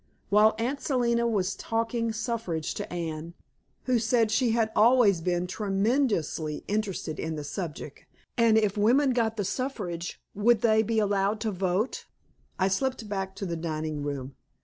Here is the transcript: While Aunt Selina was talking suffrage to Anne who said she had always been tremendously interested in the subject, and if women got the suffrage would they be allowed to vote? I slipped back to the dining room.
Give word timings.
While 0.29 0.55
Aunt 0.57 0.81
Selina 0.81 1.27
was 1.27 1.55
talking 1.55 2.11
suffrage 2.11 2.73
to 2.73 2.91
Anne 2.91 3.35
who 3.83 3.99
said 3.99 4.31
she 4.31 4.49
had 4.49 4.71
always 4.75 5.21
been 5.21 5.45
tremendously 5.45 6.63
interested 6.67 7.19
in 7.19 7.35
the 7.35 7.43
subject, 7.43 8.05
and 8.35 8.57
if 8.57 8.75
women 8.75 9.11
got 9.13 9.37
the 9.37 9.45
suffrage 9.45 10.19
would 10.33 10.61
they 10.61 10.81
be 10.81 10.97
allowed 10.97 11.39
to 11.41 11.51
vote? 11.51 12.07
I 12.57 12.67
slipped 12.67 13.07
back 13.09 13.35
to 13.35 13.45
the 13.45 13.55
dining 13.55 14.01
room. 14.01 14.33